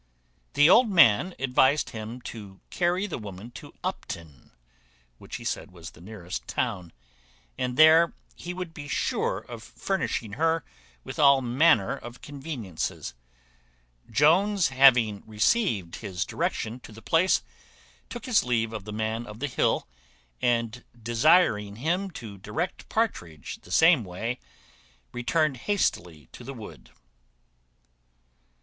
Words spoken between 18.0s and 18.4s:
took